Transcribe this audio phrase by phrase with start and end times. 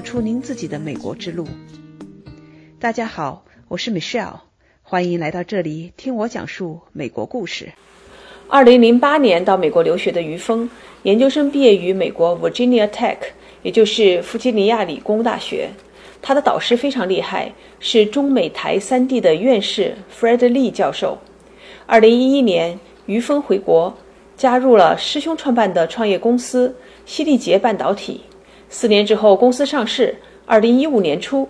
[0.00, 1.46] 走出您自己的美国之路。
[2.78, 4.40] 大家好，我是 Michelle，
[4.80, 7.70] 欢迎来到这里听我讲述美国故事。
[8.48, 10.70] 二零零八年到美国留学的于峰，
[11.02, 13.18] 研究生毕业于美国 Virginia Tech，
[13.62, 15.68] 也就是弗吉尼亚理工大学。
[16.22, 21.18] 他的导师非常厉害，是中美台三地的院士 Fred Lee 教授。
[21.84, 23.94] 二零一一年，于峰回国，
[24.34, 28.22] 加入了师兄创办的创业公司西利杰半导体。
[28.72, 30.14] 四年之后，公司上市。
[30.46, 31.48] 二零一五年初，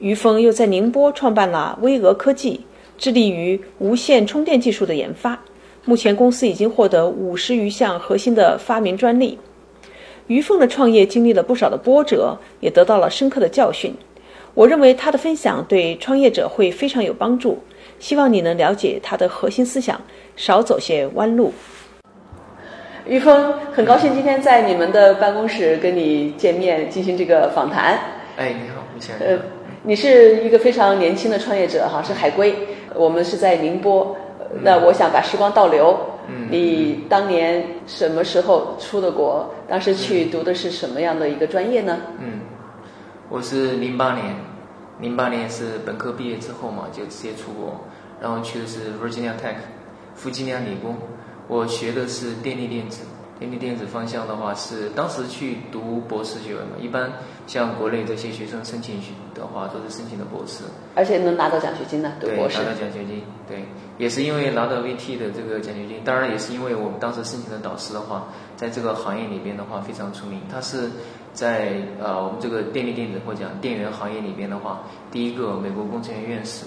[0.00, 2.60] 于峰又在宁波创办了微峨科技，
[2.98, 5.38] 致力于无线充电技术的研发。
[5.84, 9.38] 目前，公司已经获得五十余项核心的发明专利。
[10.26, 13.94] 于凤的创业经历了不少的波折，也得到了深刻的教训。
[14.54, 17.58] 我认为他的分享对创业者会非常有帮助。
[18.00, 20.00] 希望你能了解他的核心思想，
[20.36, 21.52] 少走些弯路。
[23.08, 27.98] 于峰，很高兴今天在你们的办公室跟你见面，进行这个访谈。
[28.36, 29.26] 哎，你好，吴先生。
[29.26, 29.38] 呃，
[29.82, 32.54] 你是一个非常年轻的创业者哈，是海归。
[32.94, 34.14] 我们是在宁波。
[34.60, 35.98] 那我想把时光倒流。
[36.28, 36.48] 嗯。
[36.50, 39.54] 你当年什么时候出的国？
[39.66, 41.98] 当时去读的是什么样的一个专业呢？
[42.18, 42.40] 嗯，
[43.30, 44.36] 我是零八年，
[45.00, 47.80] 零八年是本科毕业之后嘛，就直接出国，
[48.20, 49.56] 然后去的是 Virginia Tech，
[50.14, 50.94] 弗吉尼亚理工。
[51.48, 53.04] 我学的是电力电子，
[53.38, 56.76] 电力电子方向的话是当时去读博士学位嘛。
[56.78, 57.10] 一般
[57.46, 59.00] 像国内这些学生申请
[59.34, 60.64] 的话，都是申请的博士。
[60.94, 62.12] 而且能拿到奖学金呢？
[62.20, 63.22] 对，拿到奖学金。
[63.48, 63.64] 对，
[63.96, 70.42] 也是因为拿到 VT 的这个奖学金，当然也是因为我们当时申请的导师的话，在这个行业里边的话非常出名。
[70.50, 70.90] 他是
[71.32, 76.66] 在呃我们这个电力电子或讲电源行业里边的话，第一个美国工程院院士。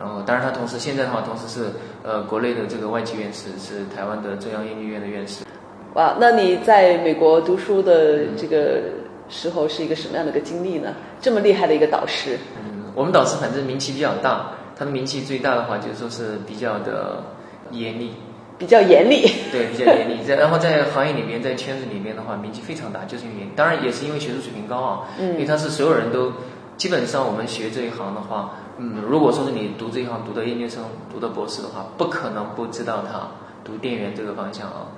[0.00, 1.66] 然后，当然他同时现在的话，同时是
[2.02, 5.44] 呃国内的这个外籍院士，是台湾的中央研究院的院士。
[5.92, 8.80] 哇，那你在美国读书的这个
[9.28, 10.94] 时候是一个什么样的一个经历呢？
[11.20, 12.38] 这么厉害的一个导师。
[12.64, 17.22] 嗯，我们导师反正名气比较大，他的名气最大的话就是说是比较的
[17.70, 18.14] 严厉。
[18.56, 19.30] 比较严厉。
[19.52, 20.24] 对，比较严厉。
[20.26, 25.00] 在然后在行业里面，在圈子里面的话，名气非常大，就是因为当然也是因为学术水平高啊。
[25.18, 25.34] 嗯。
[25.34, 26.32] 因为他是所有人都
[26.78, 28.52] 基本上我们学这一行的话。
[28.82, 30.82] 嗯，如果说是你读这一行读的研究生、
[31.12, 33.28] 读的博士的话，不可能不知道他
[33.62, 34.88] 读电源这个方向啊。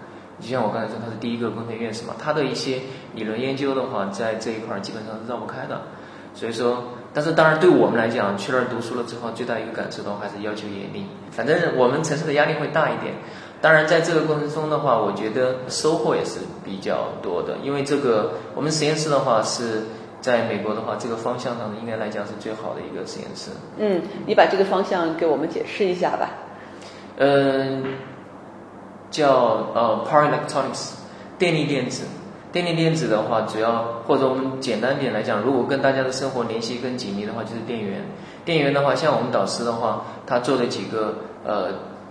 [0.40, 2.78] 就像我刚才说，他是第一个工程院士嘛，他的一些
[3.16, 5.82] 理论研究的话，在这一块儿基本上是绕不开的。
[6.32, 11.04] 所以说，但是当然对我们来讲，去那儿读书了之后，最大一个感受的话还是要求严厉。
[11.32, 13.14] 反正我们承受的压力会大一点。
[13.60, 19.82] 当然，在这个过程中的话，我觉得收获也是比较多的，因为这个我们实验室的话是。
[20.22, 23.50] 在美国的话，这个方向上应该来讲是最好的一个实验室。
[23.76, 26.30] 嗯，你把这个方向给我们解释一下吧。
[27.18, 27.82] 嗯，
[29.10, 30.92] 叫呃 Power Electronics，
[31.38, 32.04] 电力电子。
[32.52, 38.02] 电力电子的话，主要或者我们简单点来讲，如果跟大家的生活联系更紧密的话，就是电源。
[38.44, 41.68] 电源的话，像我们导师的话，他做的几个呃，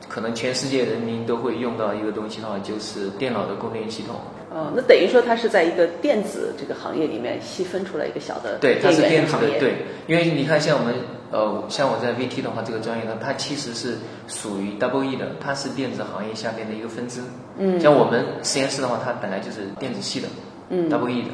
[0.09, 4.15] 可能全世界人民都会用到一个东西的话，就是电脑的供电系统。
[4.53, 9.75] 哦，那等于说它是在一个电子这个行业里面细分出来一个小的对，它是电子的对，
[10.07, 10.93] 因为你看像我们
[11.31, 13.97] 呃，像我在 VT 的话，这个专业呢，它其实是
[14.27, 17.21] 属于 Double E 的，它是电子行业下面的一个分支。
[17.57, 20.27] 嗯，像我们实验室的话，它本来就是电子系的，
[20.69, 21.29] 嗯，Double E 的。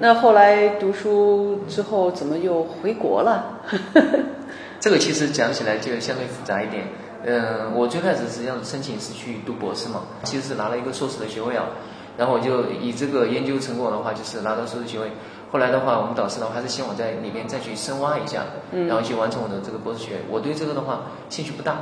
[0.00, 3.60] 那后来读书之后，怎么又回国了？
[4.80, 6.84] 这个其实讲起来就相对复杂一点。
[7.24, 11.66] 嗯，我最开始实际上申请是去读博士嘛，其实是拿了一个硕士的学位啊。
[12.18, 15.10] 然后我就以这个研究成果的话，就是拿到硕士学位。
[15.50, 18.42] 后来的话，我们导师的话还是希望我在里面再去深挖一下，
[18.72, 20.20] 然后去完成我的这个博士学位。
[20.28, 21.78] 我对这个的话兴趣不大，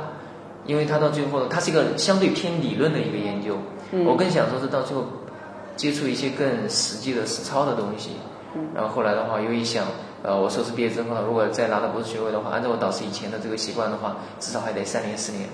[0.65, 3.57] 因为他到最后呢，它是一个相对偏理论的一个研究。
[4.05, 5.03] 我更想说是到最后
[5.75, 8.11] 接触一些更实际的实操的东西。
[8.75, 9.85] 然后后来的话，又一想，
[10.21, 15.49] 呃，我硕士毕业之后，如果再拿到博士学位的话，按照我导师以前的这个习惯的话，至少还得三年四年。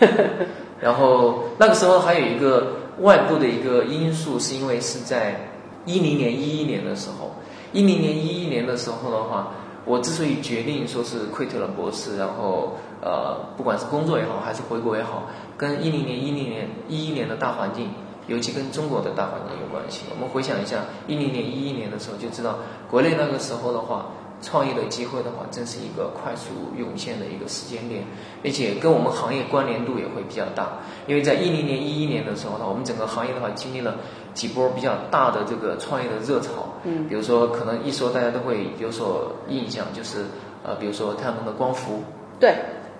[0.80, 2.77] 然后那个时候还有一个。
[3.00, 5.48] 外部的一个因素是因为是在
[5.84, 7.32] 一零年、一一年的时候，
[7.72, 9.52] 一零年、一一年的时候的话，
[9.84, 15.24] 我之所以决定说是 quit 了博士，然后呃，不管是工作也好，还是回国也好，
[15.56, 17.90] 跟一零年、一零年、一一年的大环境，
[18.26, 20.02] 尤其跟中国的大环境有关系。
[20.10, 22.58] 我们回想一下，一零年、一一年的时候，就知道
[22.90, 24.06] 国内那个时候的话。
[24.40, 28.04] 创业的机会的话，正是一个快速涌现的一个时间点，
[28.42, 30.78] 并且跟我们行业关联度也会比较大。
[31.06, 33.96] 因为在一零年、一一年的时候呢，我们整个行业的话经历了
[34.34, 36.68] 几波比较大的这个创业的热潮。
[36.84, 37.08] 嗯。
[37.08, 40.24] 比如说，可能一说大家都会有所印象，就是
[40.64, 42.02] 呃，比如说太阳能的光伏。
[42.38, 42.54] 对。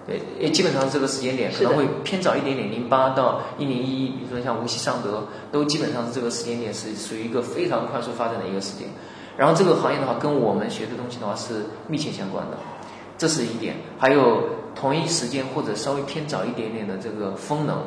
[0.08, 8.88] 对，基本上这个时间点可能会偏早一点点，零八到一零一一，比如说像无锡尚德，都基本上是这个时间点是属于一个非常快速发展的一个时间。
[9.38, 12.58] 然后这个行业的话，跟我们学的东西的话是密切相关的，
[13.16, 13.76] 这是一点。
[13.96, 14.42] 还有
[14.74, 17.78] 同一时间或者稍微偏早一点点的这个风能，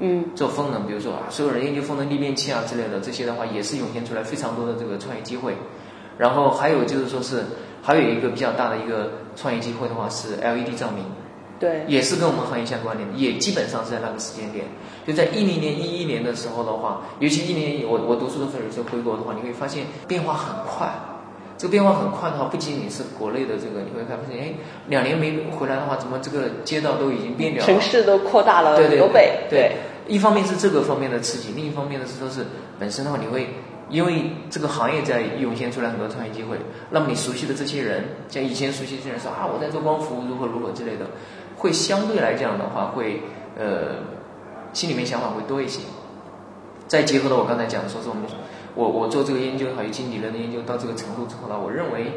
[0.00, 5.56] 嗯，做风能，比如说啊，所有人研究风能逆变器啊之类的，这些的话也是涌现出来非常多的这个创业机会。
[6.18, 7.42] 然后还有就是说是
[7.82, 11.04] 还有一个比较大的一个创业机会的话是 LED 照明。
[11.58, 14.64] 对，也是跟我们行业相关联的，也基本上是在那个时间点，
[15.06, 20.88] 就在一零年、一一年的时候的话，尤其一零年我我读书的时候，有时候回国的话，你会发现变化很快。
[21.56, 24.54] 这个变化很快的话，不仅仅是国内的这个，你会发现，哎，
[24.86, 27.66] 两年没回来的话，怎么这个街道都已经变掉了？
[27.66, 29.40] 城市都扩大了对对多倍。
[29.50, 29.72] 对，
[30.06, 32.46] 一方面是这个方面的刺激，另一方面呢是说是
[32.78, 33.48] 本身的话，你会
[33.90, 36.56] 因为这个行业在涌现出来很多创业机会，
[36.90, 41.06] 那么你熟悉的这些人，像以前熟悉这些人说啊，我在做光伏如何如何之类的。
[41.58, 43.20] 会相对来讲的话，会
[43.58, 43.96] 呃
[44.72, 45.80] 心里面想法会多一些。
[46.86, 48.22] 再结合到我刚才讲的，说是我们
[48.74, 52.12] 我我做这个研究，还有经理论的研究到这个程度之后呢，我认为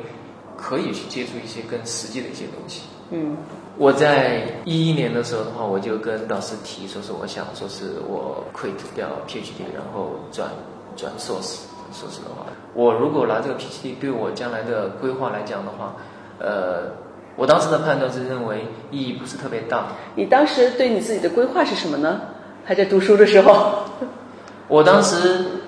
[0.55, 2.83] 可以去接触一些更实际的一些东西。
[3.09, 3.35] 嗯，
[3.77, 10.49] 我在一一年的时候的话，我就跟导师提，说是我想说是我 quit 掉 PhD，然后转
[10.95, 11.67] 转硕士。
[11.91, 15.95] 说实的话，我如果拿这个 PhD 对我将来的规划来讲的话，
[16.39, 16.91] 呃。
[17.35, 19.87] 我当时的判断是认为意义不是特别大。
[20.15, 22.21] 你当时对你自己的规划是什么呢？
[22.65, 23.83] 还在读书的时候？
[24.67, 25.17] 我当时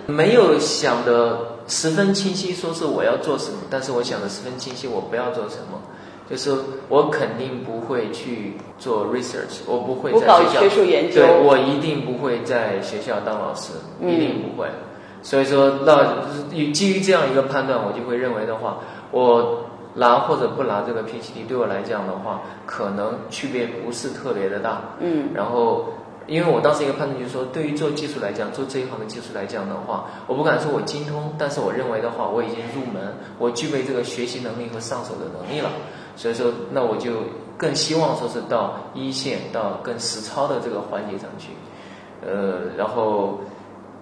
[0.05, 1.37] 没有想的
[1.67, 5.81] 十分清晰，说是我要做什么，但是我想的十分清晰，我不要做什么。
[6.29, 6.53] 就是
[6.87, 14.67] 我肯定不会去做 research，我不会在学校学术研究，对我一定不会在学校当老师，一定不会。
[15.21, 16.23] 所以说，那
[16.71, 18.79] 基于这样一个判断，我就会认为的话，
[19.11, 19.65] 我。
[19.95, 24.81] 拿或者不拿这个 PhD 对我来讲的话，可能区别不是特别的大。
[24.99, 25.29] 嗯。
[25.33, 25.85] 然后，
[26.25, 35.69] 因为我当时一个判断就是说，对于做技术来讲，做这一行的技术来讲的话，我不敢说我精通，但是我认为的话，我已经入门，我具备这个学习能力和上手的能力了。
[36.15, 37.11] 所以说，那我就
[37.57, 41.49] 更希望说是到一线，到更实操的这个环节上去。
[42.25, 43.39] 呃，然后，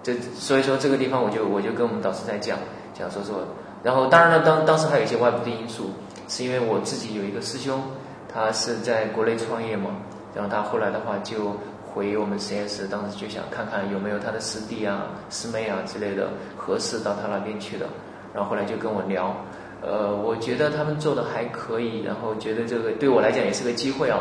[0.02, 2.58] 这所以说这个地方，我就我就跟我们导师在讲，
[2.94, 3.36] 讲说说。
[3.82, 5.90] 然后，当然了，当当时还有一些外部的因素，
[6.28, 7.82] 是因为我自己有一个师兄，
[8.32, 9.90] 他是在国内创业嘛，
[10.34, 17.86] 然后他后来的话就回我们实验室，当时就想看看有没有他的师弟啊、师妹啊之类的合适到他那边去的，
[18.32, 19.34] 然后后来就跟我聊，
[19.82, 24.20] 呃，我觉得他们做的还可以，然后觉得这个对我来讲也是个机会啊。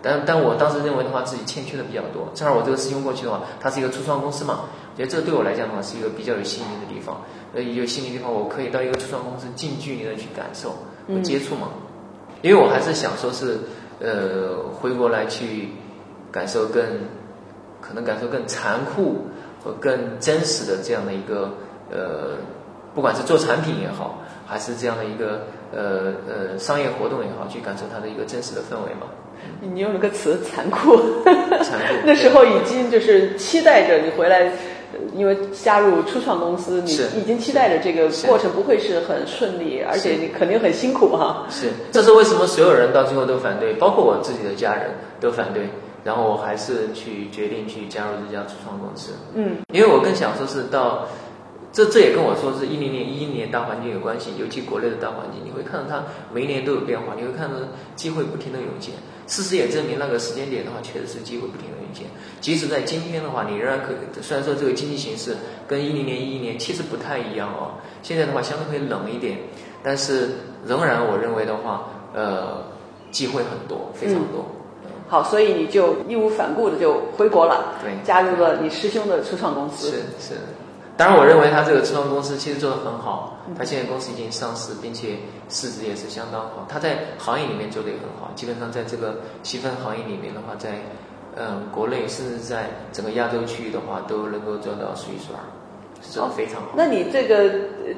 [0.00, 2.28] 但但我当时认为的话，自己欠缺的比较多。
[2.34, 4.64] 正好我这个师兄过去的话，他是一个初创公司嘛，
[4.96, 7.20] 觉得这对我来讲的话是一个比较有吸引力的地方。
[7.54, 10.76] 呃，有吸引力的地方，我可以到一个初创公司近距离的去感受
[11.08, 11.68] 和接触嘛。
[12.42, 13.58] 因为我还是想说是，
[14.00, 15.68] 呃，回国来去
[16.30, 16.82] 感受更，
[17.80, 19.26] 可能感受更残酷
[19.62, 21.54] 和更真实的这样的一个，
[21.90, 22.36] 呃，
[22.94, 29.06] 不管是做产品也好，还是这样的一个，呃呃，商业活动也好，去感受它的一个真实的氛围嘛。
[29.60, 30.96] 你用了个词“残酷”，
[31.62, 31.94] 残酷。
[32.04, 34.52] 那时候已经就是期待着你回来，
[35.14, 41.46] 因为加入初创公司，你已经期待着这个过程不会是很顺利，而且你肯定很辛苦哈。
[41.48, 44.90] 是，这是为什么所有人到最后都反对，包括我自己的家人
[45.20, 45.68] 都反对，
[46.04, 49.12] 然后我还是去决定去加入这家初创公司。
[49.34, 51.06] 嗯，因为我更想说是到。
[51.76, 57.56] 这这也跟我说是一零年、一一年大环境有关系，尤其国内的大环境，你会看到它每一年都有变化，你会看到
[57.96, 58.94] 机会不停的涌现。
[59.26, 62.06] 事实也证明，那个时间点的话，确实是机会不停的涌现。
[62.40, 69.38] 即使在今天的话，你仍然可虽然说这个经济形势跟一零年、一一年其实不太一样哦，现在的话相对会冷一点，
[69.82, 70.30] 但是
[70.66, 72.64] 仍然我认为的话，呃，
[73.10, 74.44] 机会很多，非常多。
[75.08, 79.90] 好，所以你就义无反顾的就回国了，对，加入了你师兄的初创公司。
[79.90, 80.40] 是是。
[80.96, 83.36] 当然，我认为他这个初创公司其实做得很好。
[83.58, 85.16] 他现在公司已经上市，并且
[85.48, 86.64] 市值也是相当好。
[86.68, 90.70] 他在行业里面做得也很好，基本上在这个细分行业里面的话，在
[91.36, 95.42] 嗯国内甚至在整个亚洲区域的话，都能够做到数一数二，
[96.00, 96.68] 做得非常好。
[96.76, 97.50] 那你这个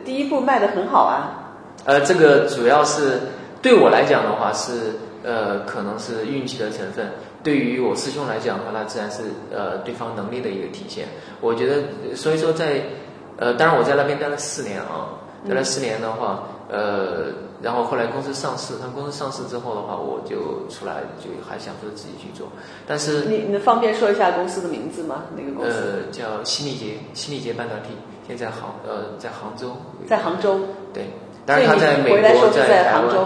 [0.04, 1.52] 第一步卖得很好啊？
[1.84, 3.20] 呃，这个主要是
[3.60, 7.12] 对我来讲的话是呃可能是运气的成分。
[7.46, 9.22] 对于我师兄来讲的话，那自然是
[9.54, 11.06] 呃对方能力的一个体现。
[11.40, 12.82] 我觉得，所以说在
[13.36, 15.14] 呃，当然我在那边待了四年啊，
[15.48, 17.26] 待了四年的话，呃，
[17.62, 22.48] 然后后来公司上市，他们公司上市之后的话，我就出来就还想说自己去做。
[22.84, 25.26] 但是你能方便说一下公司的名字吗？
[25.36, 25.78] 那个公司？
[25.78, 27.90] 呃，叫新力捷，新力捷半导体，
[28.26, 29.76] 现在杭呃在杭州。
[30.08, 30.58] 在杭州。
[30.92, 31.04] 对，
[31.46, 33.24] 当然他在美国，在杭州。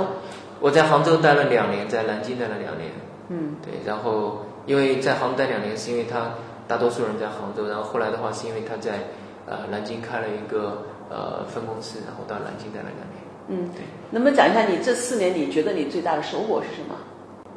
[0.61, 2.91] 我在杭州待了两年，在南京待了两年。
[3.33, 6.35] 嗯，对，然后因为在杭州待两年，是因为他
[6.67, 9.05] 大多数人在杭州，然后后来的话是因为他在
[9.47, 13.17] 呃南京开了一个呃分公司，然后到南京待了两年。
[13.49, 13.83] 嗯，对。
[14.11, 16.95] 能不能讲一下你这四年你觉得你最大的收获是什么？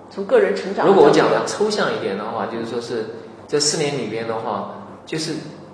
[0.09, 0.85] 从个人成长。
[0.85, 3.05] 如果我讲的抽象一点的话，就是说是
[3.47, 4.75] 这四年里边的话，
[5.07, 5.33] 就是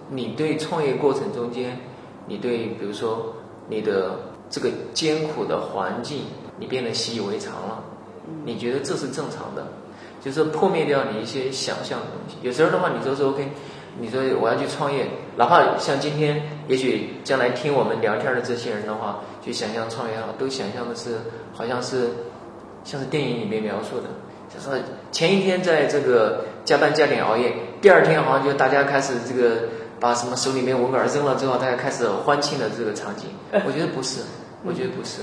[0.10, 1.77] 你对创业过程中间，
[2.25, 3.34] 你对比如说
[3.68, 4.18] 你的
[4.50, 6.24] 这个艰苦的环境，
[6.58, 7.84] 你变得习以为常了，
[8.46, 9.68] 你觉得这是正常的，
[10.22, 12.36] 就是破灭掉你一些想象的东西。
[12.42, 13.52] 有时候的话，你说是 OK，
[14.00, 15.08] 你说我要去创业，
[15.38, 21.18] 哪怕像今天，也许将来听我们聊天的这些人的话，去想象创业啊，都想象的是
[21.54, 22.10] 好像是
[22.84, 24.04] 像是电影里面描述的。
[24.52, 33.26] 就是前一天在这个加班加点熬夜，第二天好像就大家开始这个把什么手里面文稿扔了之后，大家开始欢庆的这个场景。
[33.66, 34.22] 我觉得不是，
[34.66, 35.22] 我觉得不是。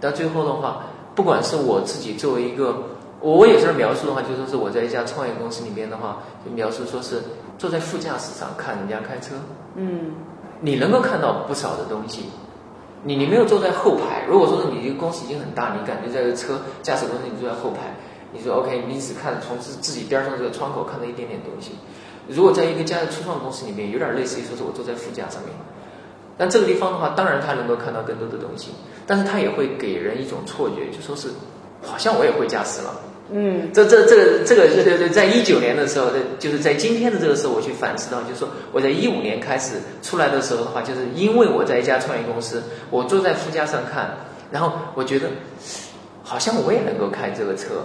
[0.00, 0.86] 到最后的话，
[1.16, 2.76] 不管是我自己作为一个，
[3.20, 7.22] 我有时候描述的话，就说是我在一家创业公司里面的话，就描述说是
[7.58, 9.34] 坐在副驾驶上看人家开车。
[9.74, 10.14] 嗯，
[10.60, 12.26] 你能够看到不少的东西。
[13.04, 17.94] 你你没有坐在后排，如果说是你这个公司已经很大，你感觉在这车驾驶过程你坐在后排。
[18.32, 21.72] 你说 OK，你只看从自自己边上这个窗口看到一点点东西。
[22.28, 25.52] 如果在一个家的初创公司里面，有点类似于说是我坐在副驾上面，
[26.36, 28.72] 但这个地方的话，当然他能够看到更多的东西，
[29.06, 31.30] 但是他也会给人一种错觉，就说是
[31.82, 32.94] 好像我也会驾驶了。
[33.30, 36.06] 嗯，这这这个这个对对对，在一九年的时候，
[36.38, 44.16] 就是在今天的这个时候，我去反思到，就是说我在一五年开始出来的时候的话，就是因为我在一家创业公司，我坐在副驾上看，
[44.50, 45.28] 然后我觉得
[46.22, 47.84] 好像我也能够开这个车。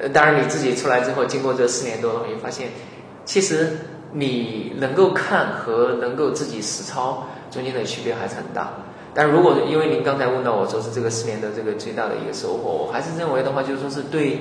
[0.00, 2.68] 呃，当然你自己出来之后，经过这四年多的话，你发现，
[3.24, 3.76] 其实
[4.12, 8.72] 你能够看和能够自己实操中间的区别还是很大。
[9.12, 14.38] 但如果因为您刚才问到我说是这个四年的这个最大的一个收获，我还是认为的话，就是说是对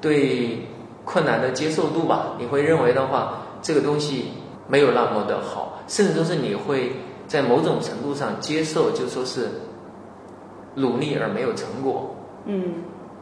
[0.00, 0.66] 对
[1.04, 2.34] 困难的接受度吧。
[2.38, 4.26] 你会认为的话，这个东西
[4.66, 6.92] 没有那么的好，甚至说是你会
[7.26, 9.48] 在某种程度上接受，就说是
[10.74, 12.14] 努力而没有成果。
[12.46, 12.74] 嗯。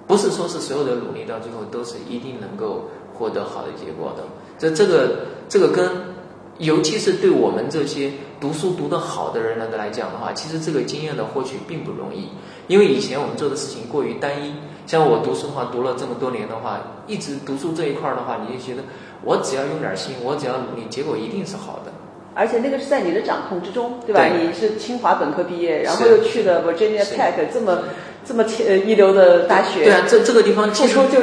[0.09, 4.23] 不是说是所有的努力到最后都是一定能够获得好的结果的，
[4.57, 5.91] 这这个这个跟，
[6.59, 12.29] 尤其是对我们这些读书读得好的人来来讲的话，其实这个经验的获取并不容易，
[12.69, 14.55] 因为以前我们做的事情过于单一。
[14.87, 18.83] 像我读书的话，读了这么多年的话，一直读书这一块的话，你就觉得
[19.23, 21.93] 我只要用点心，我只要努力，结果一定是好的。
[22.35, 24.25] 而且那个是在你的掌控之中，对吧？
[24.27, 27.79] 你是清华本科毕业，然后又去了 Virginia Tech 这么。
[28.29, 31.21] 这么呃一流的大学，对啊，这这个地方付出就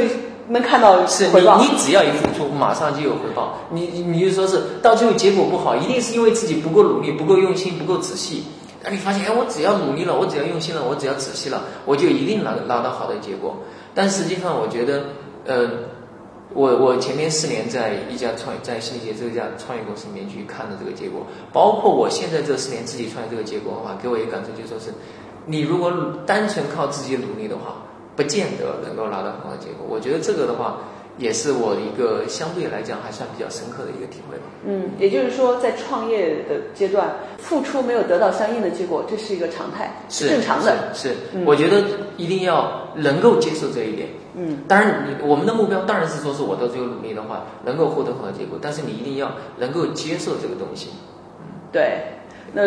[0.47, 1.03] 能看到
[1.33, 1.57] 回报。
[1.59, 3.57] 你你只要一付出，马上就有回报。
[3.71, 8.45] 你你就说是到最后结果不好，一定是因为自己不够努力、不够用心、不够仔细。
[8.83, 13.55] 那你发现，哎，我只要努力了，我只要用心了，我只要仔细了，我就一定拿拿到好的结果。
[13.95, 15.03] 但实际上，我觉得，
[15.45, 15.69] 呃，
[16.53, 24.93] 我我前面四年在一家创在新杰这家创业公司里面去看的这个结果，包括我现在这四年自己创业这个结果的话，给我一个感受就说是。
[25.45, 25.91] 你如果
[26.25, 27.75] 单纯靠自己努力的话，
[28.15, 29.85] 不见得能够拿到很好的结果。
[29.89, 30.77] 我觉得这个的话，
[31.17, 34.43] 也是我一个相对来讲还算比较深刻的一个体会吧。
[34.65, 40.93] 嗯，也就是说，在创业的阶段，付出没有得到相应的结果，这是一个常态，是正常的。
[40.93, 41.15] 是，
[41.45, 41.83] 我觉得
[42.17, 44.09] 一定要能够接受这一点。
[44.35, 48.57] 嗯，当然，你我们的目标当然是说是我到最后努力的话，能够获得好的结果。
[48.61, 50.89] 但是你一定要能够接受这个东西。
[51.39, 51.99] 嗯，对。
[52.53, 52.61] 那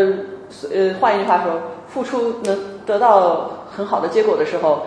[0.72, 1.60] 呃，换一句话说。
[1.88, 4.84] 付出能得到很好的结果的时候，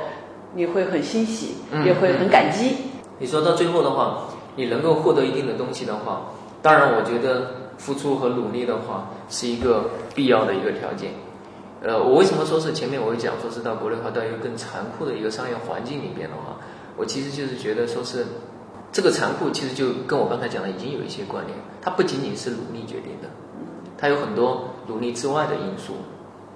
[0.54, 2.76] 你会很欣喜，也会很感激。
[3.20, 11.12] 你说到最后的话，你能够获得一定的东西的话，当然我觉得付出和努力的话是一个必要的一个条件。
[11.82, 16.58] 呃，我为什么说是前面我会讲说是到国内化到一个更残酷的一个商业环境里边的话，
[16.98, 18.26] 我其实就是觉得说是
[18.92, 23.30] 这个残酷其实就跟我刚才讲的已经有一些关联，它不仅仅是努力决定的，
[23.98, 25.94] 它有很多努力之外的因素。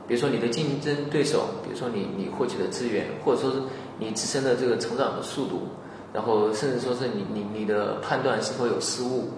[0.06, 3.58] 比如说你的竞争对手，比如说你你获取的资源，或者说是
[4.00, 5.62] 你自身的这个成长的速度，
[6.14, 9.32] 然后甚至说是你你你的判断是否有失误，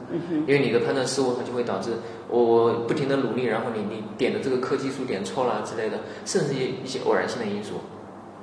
[0.45, 1.91] 因为你的判断失误，它就会导致
[2.27, 7.75] 我我不停的努力，然后你你点的这个科技数点错了之类的，甚至一些偶然性的因素，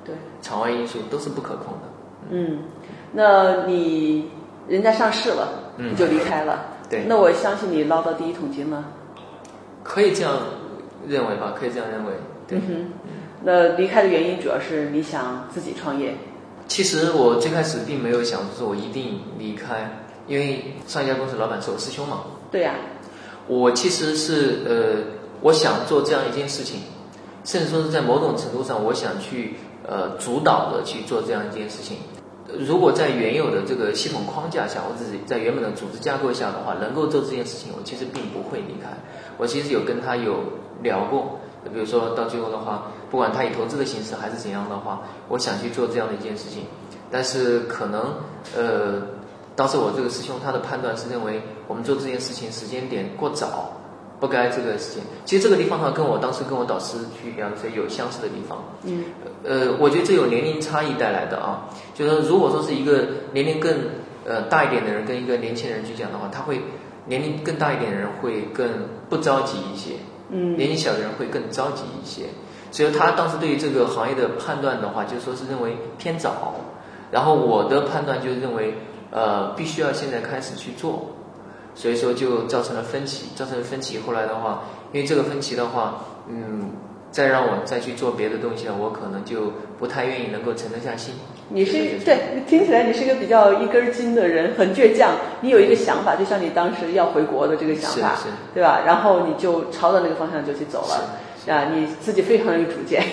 [0.04, 1.88] 对，场外因素都是不可控的。
[2.30, 2.60] 嗯，
[3.12, 4.30] 那你
[4.66, 8.84] 人家上市了，你就离开了，对，那我相信你捞到第一桶金了，
[9.82, 10.38] 可以这样。
[11.08, 12.12] 认为吧，可以这样认为。
[12.46, 12.60] 对，
[13.42, 16.14] 那离开的原因主要是你想自己创业。
[16.69, 22.23] 其实我最开始并没有想说我一定离开，因为上一家公司老板是我师兄嘛。
[22.50, 22.75] 对呀。
[23.49, 26.81] 我其实是呃，我想做这样一件事情，
[27.45, 29.54] 甚至说是在某种程度上，我想去
[29.87, 31.97] 呃主导的去做这样一件事情。
[32.57, 38.90] 如果在原有的这个系统框架下，我自己在原本的组织架构下的话，能够做这件事情，我其实并不会离开。
[39.38, 40.37] 我其实有跟他有
[40.83, 46.64] 聊过，比如说到最后的话，不管他以投资的形式还是怎样的话，我想去做这样的一件事情，
[47.11, 48.14] 但是可能
[48.57, 49.02] 呃，
[49.54, 53.76] 当时我这个师兄他的判断是认为我们做这件事情时间点过早。
[54.23, 58.62] 不该这个事情，其实这个地方呢，跟我当时跟我导师去聊的时候有相似的地方。
[58.85, 59.02] 嗯。
[59.42, 63.75] 呃，我觉得这有年龄差异带来的啊，就是如果说是一个年龄更
[64.25, 66.62] 呃大一点的人跟一个年轻人去讲的话，他会
[67.07, 68.69] 年龄更大一点的人会更
[69.11, 69.95] 不着急一些，
[70.31, 70.57] 嗯。
[70.57, 72.26] 年龄小的人会更着急一些，
[72.73, 76.55] 所以他当时对于这个行业的判断的话，就说是认为偏早，
[77.12, 78.75] 然后我的判断就认为
[79.12, 81.11] 呃必须要现在开始去做。
[81.75, 83.99] 所以说就造成了分歧，造成了分歧。
[83.99, 86.71] 后来的话，因为这个分歧的话，嗯，
[87.11, 91.14] 再让我再去做别的东西呢，我可能就不太愿意能够沉得下心。
[91.49, 91.73] 你是
[92.05, 95.12] 对，听起来你是一个比较一根筋的人，很倔强。
[95.41, 98.19] 你有一个想法，就像你当时要回国的这个想法，
[98.52, 98.83] 对吧？
[98.85, 101.17] 然后你就朝着那个方向就去走了，
[101.49, 103.04] 啊，你自己非常有主见。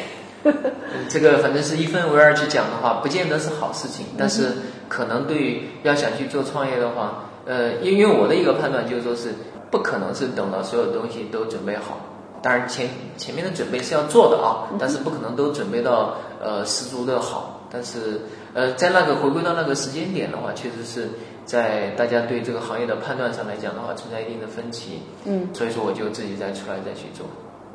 [1.09, 4.05] 这个反正是一分为二去讲的话，不见得是好事情。
[4.17, 4.53] 但是
[4.87, 7.25] 可能对于要想去做创业的话。
[7.45, 9.29] 呃，因为我的一个判断就是说是
[9.71, 11.97] 不可能是等到所有东西都准备好，
[12.43, 17.67] 当然前前面的准备是要做的啊，但是不可能都准备到呃十足的好。
[17.71, 18.21] 但是
[18.53, 21.09] 呃，在那个回归到那个时间点的话，确实是
[21.43, 25.01] 在大家对这个行业的判断上来讲的话，存在一定的分歧。
[25.25, 27.25] 嗯，所以说我就自己再出来再去做。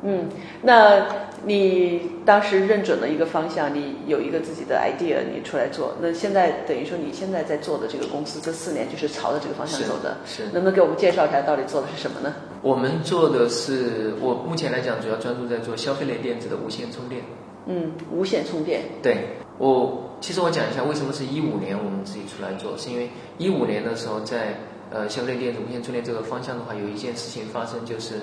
[0.03, 0.29] 嗯，
[0.61, 1.05] 那
[1.45, 5.95] 你当时认准了一个方向，你有一个自己的 idea，你出来做。
[5.99, 10.17] 那现在等于说你现在在做的这个公司，这四年就是朝着这个方向走的。
[10.25, 10.43] 是。
[10.45, 12.35] 能不能给我们介绍一下到底做的是什么呢？
[12.61, 17.21] 我们做的是，我目前来讲主要专注在做消费类电子的无线充电。
[17.65, 18.81] 嗯，无线充电。
[19.01, 19.17] 对，
[19.57, 24.59] 我其实我讲一下为什么是一五年我们自己出来做，是因为一五年的时候在
[24.91, 28.15] 呃消费类电子无线充电这个方向的话，有一件事情发生就是。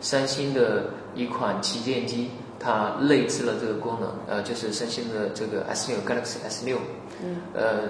[0.00, 6.78] 三星的一款旗舰机，它内置了这个功能，呃，就是三星的这个 S 六 Galaxy S 六，
[7.22, 7.80] 嗯，呃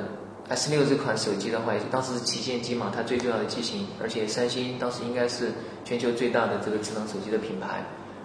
[0.49, 5.51] ，S 六这款手机的话，也当时是旗舰机嘛，它最重要的机型，而且三星当时应该是
[5.85, 7.83] 全球最大的这个智能手机的品牌，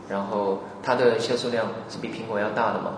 [0.07, 2.93] 然后它的销售量是比苹果要大的嘛，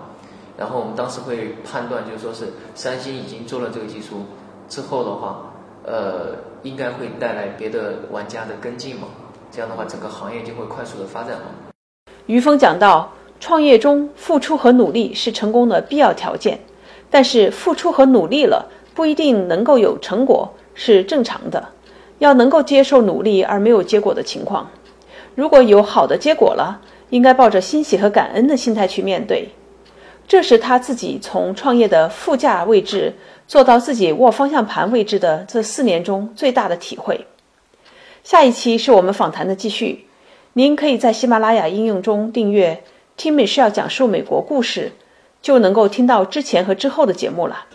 [0.58, 4.26] 然后我们当时会判断，就是说是三星已经做了这个技术
[4.68, 5.52] 之后的话，
[5.84, 9.08] 呃，应该会带来别的玩家的跟进嘛。
[9.52, 11.42] 这样的话，整个行业就会快速的发展了。
[12.26, 16.58] 于峰讲到，创业中付出和努力是成功的必要条件，
[17.10, 21.68] 但是付出和努力了不一定能够有成果，是正常的。
[22.18, 24.70] 要能够接受努力而没有结果的情况，
[25.34, 29.50] 如果有好的结果了，应该抱着欣喜和感恩的心态去面对。
[30.28, 33.12] 这是他自己从创业的副驾位置
[33.48, 37.26] 做到自己握方向盘位置的这四年中最大的体会。
[38.24, 40.06] 下一期是我们访谈的继续，
[40.52, 42.84] 您可以在喜马拉雅应用中订阅
[43.16, 44.92] “听美是要讲述美国故事”，
[45.42, 47.66] 就能够听到之前和之后的节目了。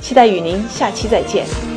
[0.00, 1.75] 期待与您下期再见。